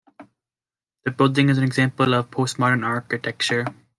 [1.03, 3.67] The building is an example of Postmodern architecture.